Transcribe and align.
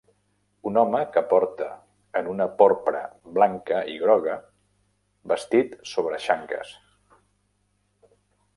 Un 0.69 0.77
home 0.83 1.01
que 1.17 1.21
porta 1.33 1.67
en 2.21 2.29
una 2.31 2.47
porpra 2.61 3.03
blanca 3.37 3.83
i 3.93 3.99
groga 4.05 4.39
vestit 5.33 5.77
sobre 5.93 6.23
xanques 6.27 6.75